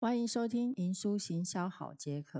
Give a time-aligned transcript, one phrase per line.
[0.00, 2.38] 欢迎收听《银书行销好解渴》。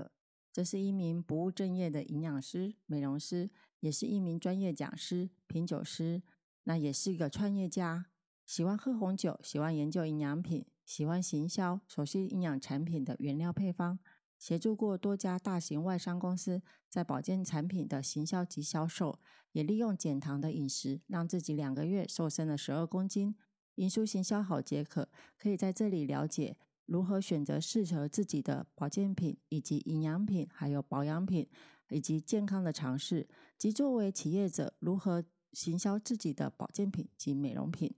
[0.53, 3.49] 这是一名不务正业的营养师、美容师，
[3.81, 6.23] 也是一名专业讲师、品酒师，
[6.63, 8.05] 那也是一个创业家。
[8.45, 13.99] 喜欢喝红酒，喜欢研究营养品，喜欢行销，熟悉营养产品的原料配方，
[14.37, 19.19] 协助过多家大型外商公司在保健产品的行销及销售，
[19.51, 23.35] 也利用减糖的饮食，让自己两个月瘦身了十二公斤。
[23.75, 26.57] 银书行销好解渴，可以在这里了解
[26.89, 31.47] 如何选择适合自己的保健品，以及营养品，还有保养品，
[31.89, 37.93] 以及健康的尝试，及作为企业者如何行销自己的保健品及美容品。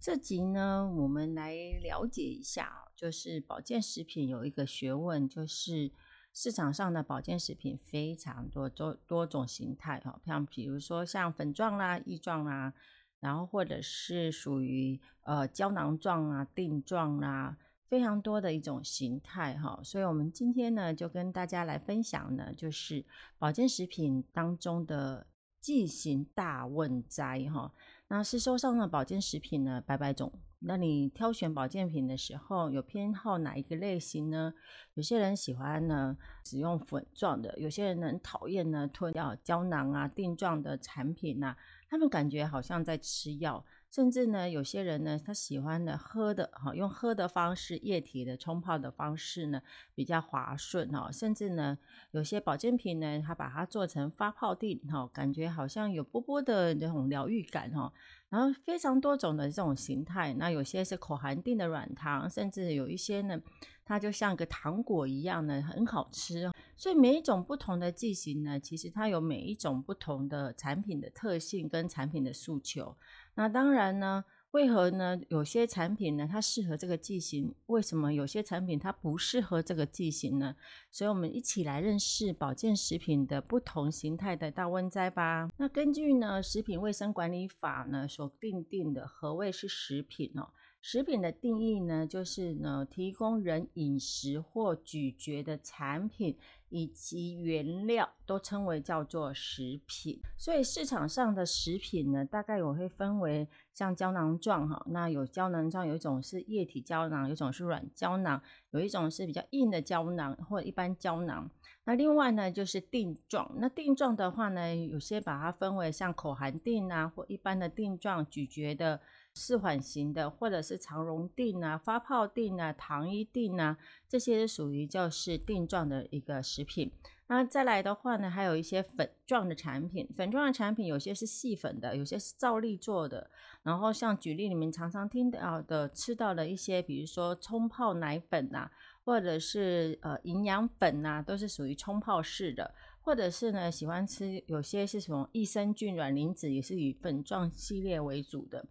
[0.00, 5.92] 这集呢，我们来了解一下，就是保健食品有一个学问，就是
[6.32, 12.72] 市场上的保健食品非常多，多多种形态哈，像比如说像粉状啦、液状啦，
[13.20, 17.56] 然后或者是属于呃胶囊状啊、锭状啦，
[17.88, 19.78] 非常多的一种形态哈。
[19.84, 23.04] 所以我们今天呢，就跟大家来分享呢，就是
[23.38, 25.26] 保健食品当中的
[25.60, 27.72] 剂型大问哉哈。
[28.14, 30.30] 那市售上的保健食品呢，百百种。
[30.58, 34.52] 那你挑选保健品的时候，有偏好哪一个类型呢？
[34.92, 41.56] 有些人喜欢呢使用粉状的，有些人呢讨厌呢吞药胶囊啊、定状的产品呐，
[41.88, 43.64] 他们感觉好像在吃药。
[43.92, 49.60] 甚至呢，有些人呢，他喜欢的喝的哈，用喝的方式，液体的冲泡的方式呢，
[49.94, 51.12] 比较滑顺哈。
[51.12, 51.76] 甚至呢，
[52.12, 57.92] 有些保健品呢，他把它做成发泡锭哈，感觉好像有波波的那种疗愈感哈。
[58.30, 63.38] 然后非常多种的这种形态，那有些是口含锭的软糖，甚至有一些呢，
[63.84, 66.50] 它就像个糖果一样呢很好吃。
[66.74, 72.96] 所以每一种不同的剂型呢，其实它有每一种不同的产品的特性跟产品的诉求。
[73.34, 75.18] 那当然呢，为何呢？
[75.28, 80.54] 有些产品呢，它适合这个剂型，为什么有些产品它不适合这个剂型呢？
[80.90, 85.48] 所以，我们一起来认识保健食品的不同形态的大温灾吧。
[85.56, 90.50] 那根据呢《食品卫生管理法》呢所定定的何谓是食品哦？
[90.84, 96.36] 食品的定义呢，就是呢提供人饮食或咀嚼的产品
[96.70, 100.20] 以及原料，都称为叫做食品。
[100.36, 111.48] 所以市场上的食品呢，大概我会分为像胶囊状哈，那有胶囊状，有一种是液体胶囊，有一种是软胶囊，有一种是比较硬的胶囊或一般胶囊。
[111.84, 113.48] 那另外呢，就是锭状。
[113.58, 119.00] 那锭状的话呢，有些把它分为像口含锭啊，或一般的锭状咀嚼的。
[119.34, 123.76] 四缓型的，或者是肠溶锭啊、发泡锭啊、糖衣锭啊，
[124.08, 126.90] 这些属于就是锭状的一个食品。
[127.28, 130.06] 那再来的话呢，还有一些粉状的产品。
[130.14, 133.30] 粉状的产品有些是细粉的，有些是皂粒做的。
[133.62, 138.70] 然后像举例，你们常常听到的、吃到的一些，比如说冲泡奶粉呐，
[139.02, 142.74] 或者是呃营养粉呐，都是属于冲泡式的。
[143.00, 148.64] 或者是呢，喜欢吃有些是什么益生菌、卵磷脂，也是以粉状系列为主的。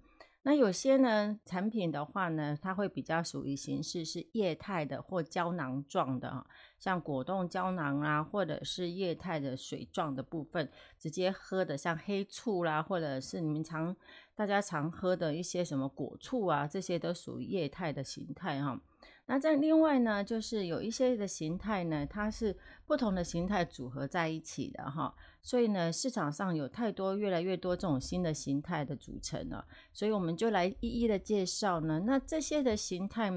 [0.44, 6.46] 那有些呢产品的话呢，它会比较属于形式是液态的或胶囊状的啊，
[6.80, 13.96] 像果冻胶囊啊，或者是液态的水状的部分，直接喝的像黑醋啦，或者是你们常
[14.34, 18.82] 大家常喝的一些什么果醋啊，这些都属于液态的形态哈。
[19.28, 32.02] 那在另外呢，就是有一些的形态呢，它是不同的形态组合在一起的哈，所以呢，市场上有太多越来越多这种新的形态的组成了，所以我们就来一一的介绍呢。
[32.06, 33.32] 那这些的形态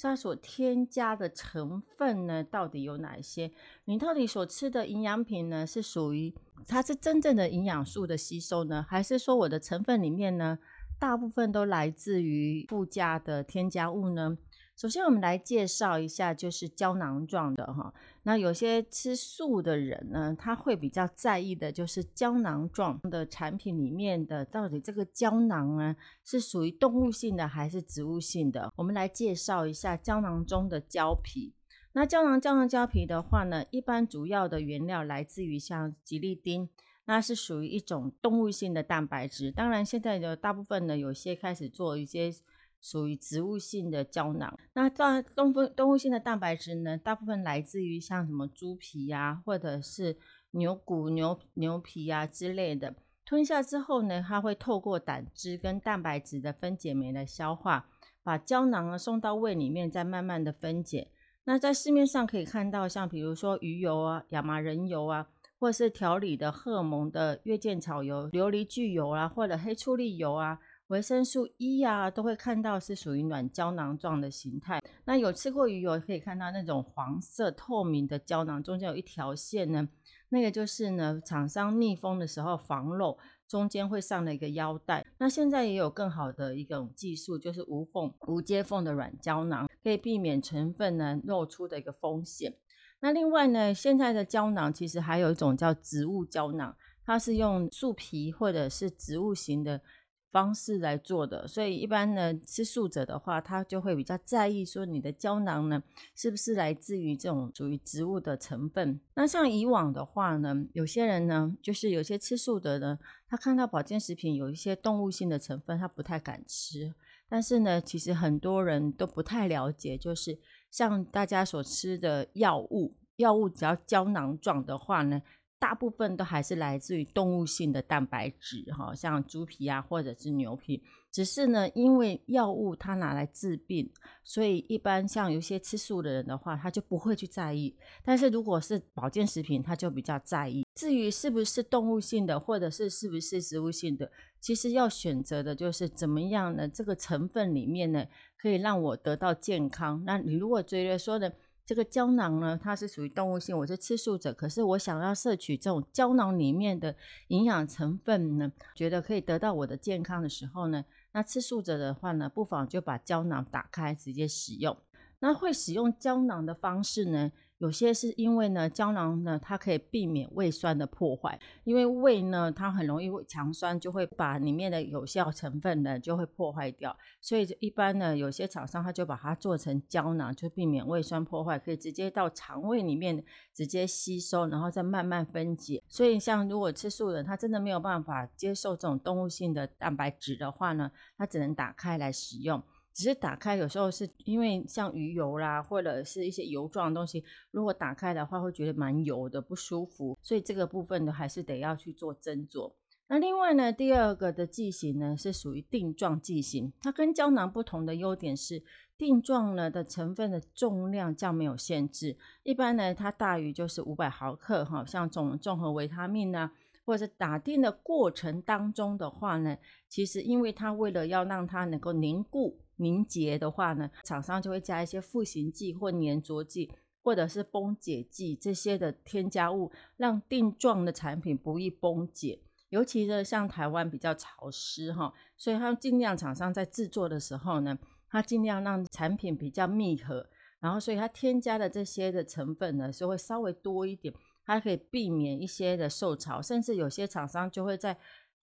[0.00, 3.50] 它所添加的成分呢，到底有哪些？
[3.86, 6.32] 你到底所吃的营养品呢，是属于
[6.68, 10.60] 它是真正的营养素的吸收呢，还是说我的成分里面呢，
[11.00, 14.38] 大部分都来自于附加的添加物呢？
[14.80, 17.92] 首先，我们来介绍一下，就是胶囊状的哈。
[18.22, 25.94] 那有些吃素的人呢，他会比较在意的，就是胶囊状的产品里面的到底这个胶囊呢，
[26.24, 28.72] 是属于动物性的还是植物性的？
[28.74, 31.52] 我们来介绍一下胶囊中的胶皮。
[31.92, 36.66] 那胶囊胶囊胶皮的话呢，一般主要的原料来自于像吉利丁，
[37.04, 39.52] 那是属于一种动物性的蛋白质。
[39.52, 42.32] 当然，现在的大部分呢，有些开始做一些。
[42.80, 46.96] 属于植物性的胶囊，那大动物动物性的蛋白质呢？
[46.96, 50.16] 大部分来自于像什么猪皮呀，或者是
[50.52, 52.94] 牛骨、牛牛皮呀之类的。
[53.26, 57.86] 吞下之后呢，它会透过胆汁跟蛋白质的分解酶来消化，
[58.22, 61.10] 把胶囊呢送到胃里面，再慢慢的分解。
[61.44, 65.28] 那在市面上可以看到，像比如说鱼油啊、亚麻仁油啊，
[65.58, 70.58] 或是调理的荷尔蒙的月见草油、琉璃聚油啊，或者黑醋栗油啊。
[70.90, 74.82] 维生素 E 啊，都会看到是属于软胶囊状的形态。
[75.04, 79.88] 那有吃过鱼油，可以看到那种黄色透明的胶囊，中间有一条线呢，
[80.30, 83.16] 那个就是呢，厂商密封的时候防漏，
[83.46, 85.06] 中间会上了一个腰带。
[85.18, 92.52] 那现在也有更好的一种技术，就是无缝、无接缝的软胶囊，可以避免成分呢漏出的一个风险。
[92.98, 96.76] 那另外呢，现在的胶囊其实还有一种叫植物胶囊，
[97.06, 99.80] 它是用树皮或者是植物型的。
[100.30, 105.82] 方式来做的，所以一般呢，吃素者的话，他就会比较在意说你的胶囊呢，
[106.14, 109.00] 是不是来自于这种属于植物的成分。
[109.14, 116.94] 那像以往的话呢，有些人呢，就是有些吃素的呢，他看到保健食品有一些动物性的成分，他不太敢吃。
[117.28, 120.38] 但是呢，其实很多人都不太了解，就是
[120.70, 125.20] 像大家所吃的药物，药物只要胶囊状的话呢。
[125.60, 130.82] 大部分都还是来自于动物性的蛋白质，哈，像猪皮啊，或者是牛皮。
[131.12, 133.92] 只是呢，因为药物它拿来治病，
[134.24, 137.76] 所以一般像有些吃素的人的话，他就不会去在意。
[138.02, 140.64] 但是如果是保健食品，他就比较在意。
[140.74, 144.10] 至于是不是动物性的，或者是是不是植物性的，
[144.40, 146.66] 其实要选择的就是怎么样呢？
[146.66, 148.06] 这个成分里面呢，
[148.38, 150.02] 可以让我得到健康。
[150.06, 151.30] 那你如果觉得说的。
[151.70, 156.96] 这个胶囊呢，它是属于动物性，我是吃素者，可是我想要摄取这种胶囊里面的
[157.28, 164.76] 营养成分呢，觉得可以得到我的健康的时候呢，那吃素者的话呢，不妨就把胶囊打开直接使用。
[165.20, 167.30] 那会使用胶囊的方式呢？
[167.60, 176.96] 有些是因为呢，胶囊呢，它可以避免胃酸的破坏，因为胃呢，它很容易强酸，就会把里面的有效成分呢，就会破坏掉。
[177.20, 183.22] 所以一般呢，有些厂商他就把它做成胶囊，就避免胃酸破坏，可以直接到肠胃里面
[183.52, 185.82] 直接吸收，然后再慢慢分解。
[185.86, 192.62] 所以像如果吃素人，他真的没有办法接受这种动物性的蛋白质的话呢，他只能打开来使用。
[192.92, 200.18] 只是打开，有时候是因为像鱼油啦，或者是一些油状的东西，如果打开的话，会觉得蛮油的，不舒服。
[200.20, 202.72] 所以这个部分呢，还是得要去做斟酌。
[203.08, 206.72] 那另外呢，第二个的剂型呢，是属于定状剂型。
[206.80, 208.62] 它跟胶囊不同的优点是，
[208.96, 214.84] 定状呢的成分的重量较没有限制，一般呢它大于就是五百毫克哈。
[214.84, 216.52] 像这种综合维他命啊，
[216.90, 219.56] 或者打定的过程当中的话呢，
[219.88, 222.58] 其实因为它为了要让它能够凝固。
[222.78, 226.72] 凝结的话呢，厂商就会加一些复形剂或粘着剂，
[227.04, 232.40] 或者是崩解剂这些的添加物，让定状的产品不易崩解。
[232.70, 237.78] 尤其是像台湾比较潮湿哈，所以它尽量厂商在制作的时候呢，
[238.08, 240.26] 它尽量让产品比较密合，
[240.58, 244.14] 然后所以它添加的这些的成分呢，就会稍微多一点，
[244.44, 247.96] 它可以避免一些的受潮，甚至有些厂商就会在。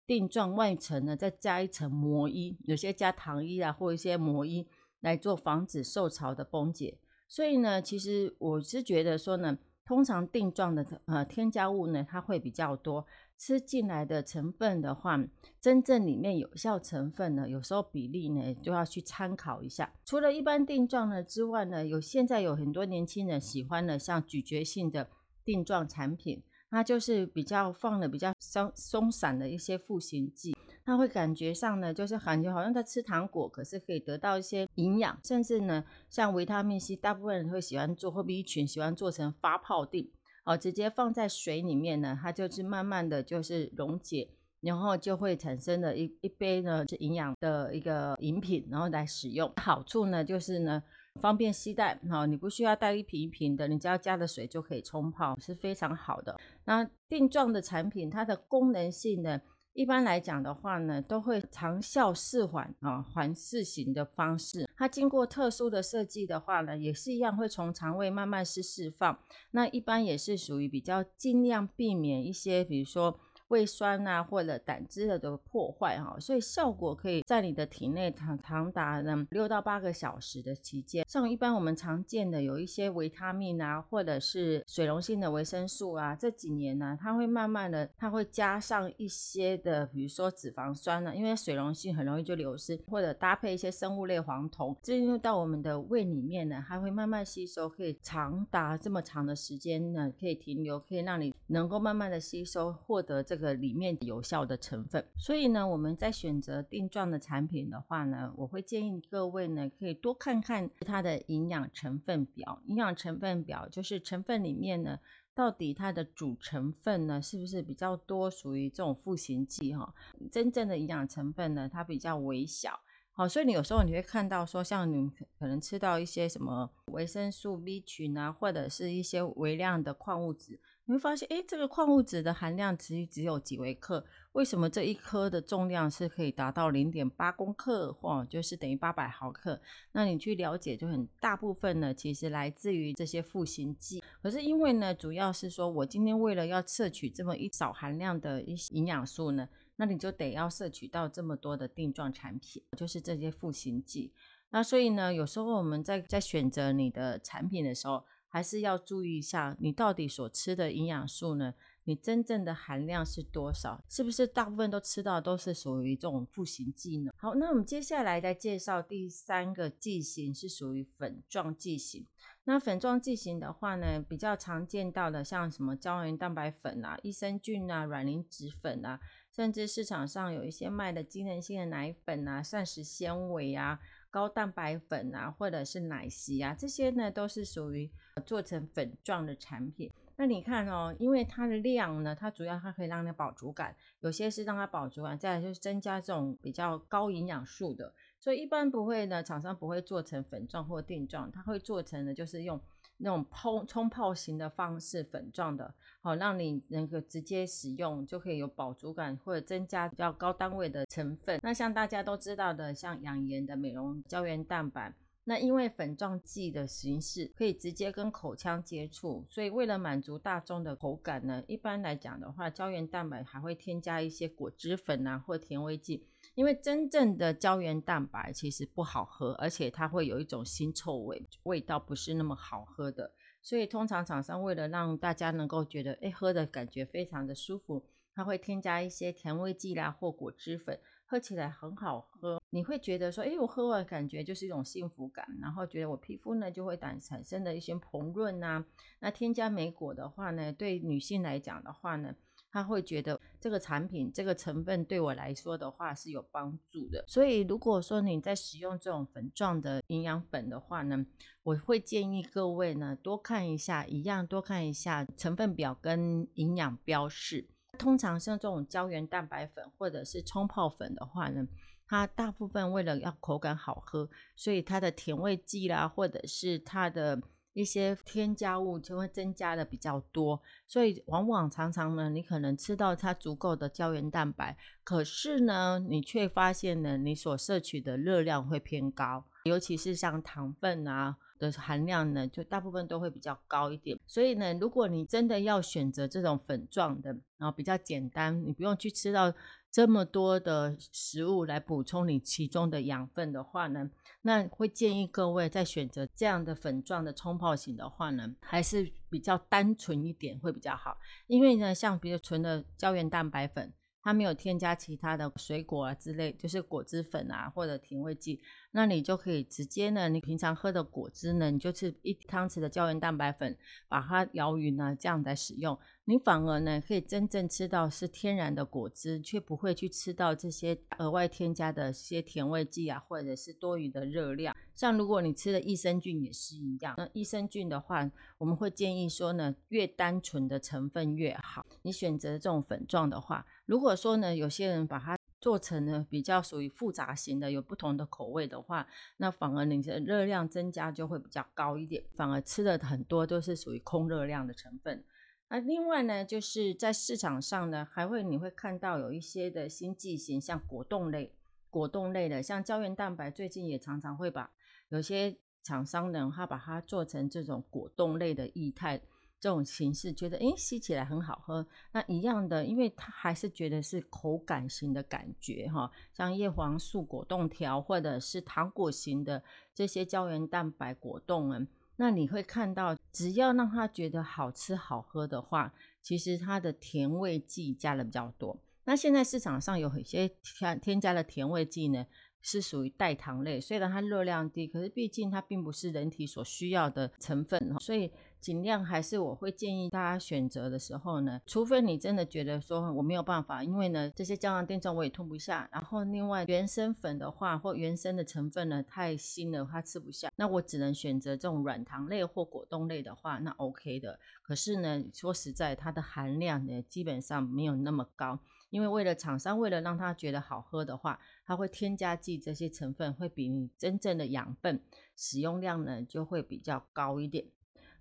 [0.09, 4.69] 定状外层呢，再加一层膜衣，有些加糖衣啊，或一些膜衣
[5.01, 6.97] 来做防止受潮的崩解。
[7.27, 13.05] 所以呢，其实我是觉得说呢，通常定状的呃添加物呢，它会比较多，
[13.37, 15.21] 吃进来的成分的话，
[15.61, 19.93] 真正里面有效成分呢，有时候比例呢就要去参考一下。
[20.05, 25.09] 除了一般定状呢之外呢，有现在有很多年轻人喜欢的像咀嚼性的
[25.47, 26.43] 定状产品。
[26.69, 30.55] 它就是比较放了比较松松散的一些复形剂，
[30.85, 40.11] 它会感觉上呢，就是感觉好像在吃糖果，可是可以得到一些营养，甚至呢，像维他命 C，大部分人会喜欢做，或 B 群喜欢做成发泡定，
[40.45, 44.29] 哦，直接放在水里面呢，它就是慢慢的就是溶解，
[44.61, 50.83] 然后就会产生了一一杯呢是营养的一个饮品，然后来使用，好处呢就是呢。
[51.17, 56.39] 方便携带，哈，你不需要带一瓶一瓶的，你只要加了水就可以冲泡，是非常好的。
[56.65, 59.41] 那定状的产品，它的功能性呢，
[59.73, 64.69] 一般来讲的话呢，都会长效释缓啊，缓释型的方式。
[64.77, 69.19] 它经过特殊的设计的话呢，也是一样会从肠胃慢慢是释放。
[69.51, 73.19] 那一般也是属于比较尽量避免一些，比如说。
[73.49, 81.07] 胃酸啊，或者胆汁的的破坏哈，所以效果可以在你的体内长长达呢六到八个小时的期间。
[81.09, 103.36] 像一般我们常见的有一些维他命啊，或者是水溶性的维生素啊，这几年呢，它会慢慢的，它会加上一些的，比如说脂肪酸呢，因为水溶性很容易就流失，或者搭配一些生物类黄酮进入到我们的胃里面呢，它会慢慢吸收，可以长达这么长的时间呢，可以停留，可以让你能够慢慢的吸收，获得这。
[103.37, 112.63] 这个里面有效的成分，所以呢，我们在选择定状的产品的话呢，我会建议各位呢，可以多看看它的营养成分表。
[112.65, 114.99] 营养成分表就是成分里面呢，
[115.35, 119.95] 到底它的主成分呢，是不是比较多属于这种赋形剂哈？
[120.33, 122.81] 真正的营养成分呢，它比较微小。
[123.13, 139.61] 好，所以你有时候你会看到说，像你可能吃到一些什么维生素 B 群啊，或者是一些微量的矿物质，你会发现，哎，这个矿物质的含量其实只有几微克，为什么这一颗的重量是可以达到零点八公克，或就是等于八百毫克？
[139.93, 144.01] 那你去了解，就很大部分呢，其实来自于这些赋形剂。
[144.23, 149.49] 可是因为呢，主要是说我今天为了要摄取这么一少含量的一些营养素呢。
[149.79, 154.11] 那你就得要摄取到这么多的定状产品，就是这些赋形剂。
[154.49, 158.03] 那所以呢，有时候我们在在选择你的产品的时候，
[158.37, 161.55] 还是要注意一下，你到底所吃的营养素呢？
[161.85, 163.83] 你真正的含量是多少？
[163.89, 167.11] 是不是大部分都吃到都是属于这种赋形剂呢？
[167.17, 172.07] 好，那我们接下来再介绍第三个剂型，是属于粉状剂型。
[172.45, 179.01] 那粉状剂型的话呢，比较常见到的像什么胶原蛋白粉啊、益生菌啊、卵磷脂粉啊。
[179.33, 183.79] 甚至市场上有一些卖的机能性的奶粉啊、膳食纤维啊、
[184.11, 187.91] 高蛋白粉啊，或者是奶昔啊，这些呢都是属于
[188.25, 189.93] 做成粉状的产品。
[190.19, 202.59] 那你看哦，因为它的量呢，它主要它可以让你饱足感，有些是让它饱足感，再来就是增加这种比较高营养素的，所以一般不会呢，厂商不会做成粉状或定状，它会做成呢就是用。
[202.99, 211.39] 那种泡冲泡型的方式，粉状的，好让你能够直接使用，就可以有饱足感，或者增加比较高单位的成分。
[211.43, 214.95] 那像大家都知道的，像养颜的美容胶原蛋白。
[215.29, 226.07] 那因为粉状剂的形式可以直接跟口腔接触，所以为了满足大众的口感呢，一般来讲的话，胶原蛋白还会添加一些果汁粉啊或甜味剂。
[226.37, 233.11] 因为真正的胶原蛋白其实不好喝，而且它会有一种腥臭味，味道不是那么好喝的。
[233.43, 240.79] 所以通常厂商为了让大家能够觉得，哎，喝的感觉非常的舒服，它会添加一些甜味剂啦或果汁粉。
[241.09, 248.65] 喝起来很好喝，你会觉得说，哎，我喝完感觉就是一种幸福感，然后觉得我皮肤呢就会产产生的一些红润呐。
[248.99, 252.13] 那添加莓果的话呢，对女性来讲的话呢，
[252.51, 257.05] 她会觉得这个产品这个成分对我来说的话是有帮助的。
[257.07, 261.07] 所以如果说你在使用这种粉状的营养粉的话呢，
[261.45, 267.47] 我会建议各位呢多看一下，一样多看一下成分表跟营养标示。
[267.77, 271.47] 通常像这种胶原蛋白粉或者是冲泡粉的话呢，
[271.87, 291.17] 它大部分为了要口感好喝，所以它的甜味剂啦，或者是它的一些添加物就会增加的比较多，所以往往常常呢，你可能吃到它足够的胶原蛋白，可是呢，你却发现呢，你所摄取的热量会偏高，尤其是像糖分啊。
[291.39, 293.99] 的含量呢，就大部分都会比较高一点。
[294.07, 299.31] 所以呢，如果你真的要选择这种粉状的，然后比较简单，你不用去吃到
[299.71, 303.91] 这么多的食物来补充你其中的养分的话呢，
[304.23, 310.97] 那会建议各位在选择这样的粉状的冲泡型的话呢，还是比较单纯一点会比较好。
[311.27, 313.75] 因为呢，像比如纯的胶原蛋白粉。
[314.03, 318.41] 它没有添加其他的水果啊之类，就是果汁粉啊或者甜味剂，
[318.77, 323.57] 那你就可以直接呢，你平常喝的果汁呢，你就是一汤匙的胶原蛋白粉，
[323.89, 334.55] 把它摇匀呢，这样来使用，你反而呢可以真正吃到是天然的果汁，却不会去吃到这些额外添加的一些甜味剂啊，或者是多余的热量。
[334.75, 341.65] 像如果你吃的益生菌也是一样，那益生菌的话，我们会建议说呢，越单纯的成分越好。
[341.81, 343.47] 你选择这种粉状的话。
[343.65, 348.85] 如果说呢，有些人把它做成呢比较属于复杂型的，有不同的口味的话，
[349.19, 355.05] 那反而你的热量增加就会比较高一点，反而吃的很多都是属于空热量的成分。
[355.49, 361.33] 那另外呢，就是在市场上呢，还会你会看到有一些的新剂型，像果冻类、
[361.71, 364.51] 果冻类的，像胶原蛋白，最近也常常会把
[364.89, 369.01] 有些厂商呢，他把它做成这种果冻类的液态。
[369.47, 379.41] 这种形式觉得诶吸起来很好喝，那一样的，因为它还是觉得是口感型的感觉哈，像叶黄素果冻条或者是糖果型的
[379.73, 385.73] 这些胶原蛋白果冻啊，那你会看到，只要让他觉得好吃好喝的话，
[386.03, 388.59] 其实它的甜味剂加的比较多。
[388.83, 392.05] 那现在市场上有一些添添加的甜味剂呢？
[392.43, 398.09] 是属于代糖类，虽然它热量低，可是毕竟它并不是人体所需要的成分，所以
[398.41, 414.19] 尽量还是我会建议大家选择的时候呢，除非你真的觉得说我没有办法，因为呢这些胶囊垫状我也吞不下，然后另外原生粉的话或原生的成分呢太腥了，它吃不下，那我只能选择这种软糖类或果冻类的话，那 OK 的。
[414.43, 418.39] 可是呢，说实在，它的含量呢基本上没有那么高，
[418.71, 424.81] 因为为了厂商为了让它觉得好喝的话，它会添加剂这些成分会比你真正的养分
[425.17, 427.45] 使用量呢就会比较高一点。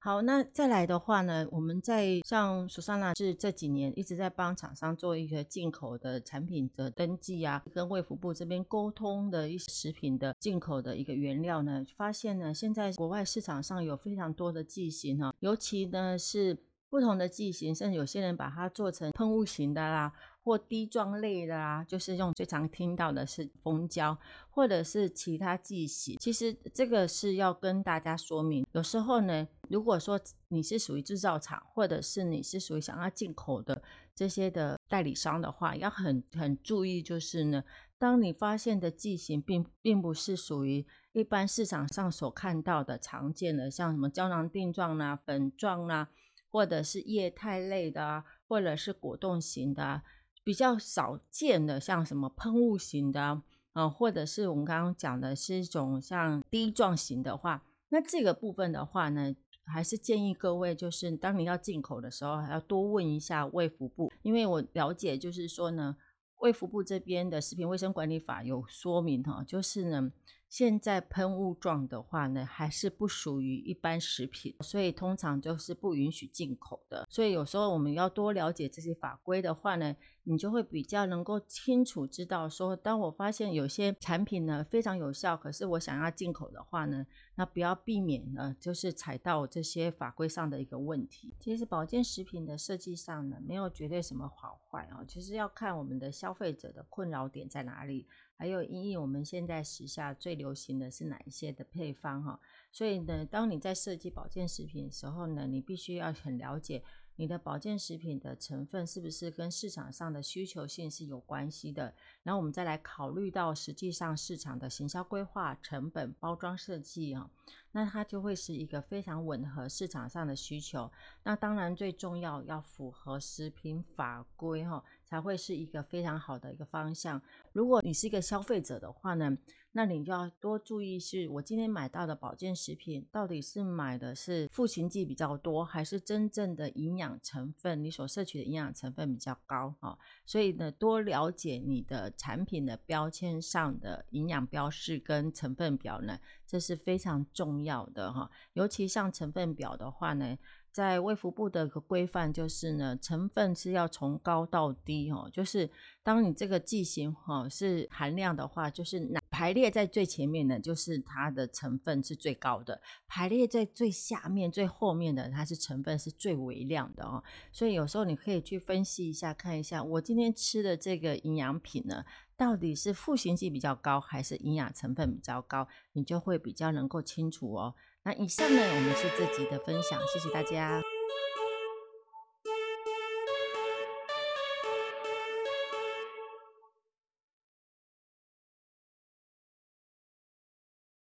[0.06, 16.56] 好，那再来的话呢，我们在像苏珊娜是这几年一直在帮厂商做一个进口的产品的登记啊，跟卫福部这边沟通的一些食品的进口的一个原料呢，发现呢，现在国外市场上有非常多的剂型哈，尤其呢是
[16.88, 20.14] 不同的剂型，甚至有些人把它做成喷雾型的啦。
[20.46, 24.16] 或滴状类的啦，就是用最常听到的是蜂胶，
[24.52, 26.18] 或者是其他剂型。
[26.20, 33.82] 其实这个是要跟大家说明，有时候呢，如果说你是属于制造厂，或者是你是属于想要进口的
[34.14, 37.64] 这些的代理商的话，要很很注意，就是呢，
[37.98, 46.10] 当你发现的剂型并并不是属于一般市场上所看到的常见的，像什么胶囊定状啦、粉状啦，
[46.52, 50.04] 或者是液态类的啊，或者是果冻型的。
[50.46, 53.42] 比较少见的，像什么喷雾型的，
[53.74, 59.36] 呃，或者是我们刚刚讲的是一种像滴状型的话，那这个部分的话呢，
[59.66, 65.98] 还是建议各位，就是当你要进口的时候，还要多问一下卫福部，因为我了解，就是说呢，
[66.38, 70.12] 卫福部这边的食品卫生管理法有说明哈，就是呢。
[70.48, 77.06] 现在喷雾状的话呢，还是不属于一般食品，所以通常就是不允许进口的。
[77.10, 79.94] 所以有时候我们要多了解这些法规的话呢，
[80.26, 87.06] 你就会比较能够清楚知道说，当我发现有些产品呢非常有效，可是我想要进口的话呢，
[87.36, 91.34] 那不要避免呢，就是踩到这些法规上的一个问题。
[91.40, 98.08] 其实保健食品的设计上呢，没有绝对什么好坏啊，其实要看我们的消费者的困扰点在哪里。
[98.38, 102.38] 还有，因为我们现在时下最流行的是哪一些的配方哈，
[102.70, 106.84] 所以呢，当你在设计保健食品的时候呢，你必须要很了解
[107.18, 111.94] 你的保健食品的成分是不是跟市场上的需求性是有关系的，
[112.24, 117.30] 然后我们再来考虑到实际上市场的行销规划、成本、包装设计啊，
[117.72, 120.92] 那它就会是一个非常吻合市场上的需求。
[121.24, 124.84] 那当然最重要要符合食品法规哈。
[125.06, 127.22] 才会是一个非常好的一个方向。
[127.54, 129.38] 如果你是一个消费者的话呢，
[129.74, 139.96] 那你就要多注意，是我今天买到的保健食品到底是买的是赋形剂比较多，还是真正的营养成分，你所摄取的营养成分比较高啊？
[140.26, 148.30] 所以呢，多了解你的产品的标签上的营养标示跟成分表呢，这是非常重要的哈。
[148.54, 150.38] 尤其像成分表的话呢。
[150.76, 155.70] 在卫福部的一个规范就是呢，成分是要从高到低哦，就是
[156.04, 162.78] 当你这个剂型哈是含量的话，就是排列在最前面的，就是它的成分是最高的；
[163.08, 167.24] 排列在最下面、最后面的，它是成分是最微量的哦。
[167.54, 172.04] 所以有时候你可以去分析一下，看一下我今天吃的这个营养品呢，
[172.38, 177.76] 到底是赋形剂比较高，还是营养成分比较高，你就会比较能够清楚哦。
[178.04, 180.82] 那以上呢，我们是这集的分享，谢谢大家。